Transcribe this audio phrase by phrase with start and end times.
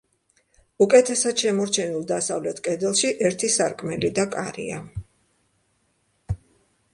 [0.85, 4.81] უკეთესად შემორჩენილ დასავლეთ კედელში ერთი სარკმელი და კარია.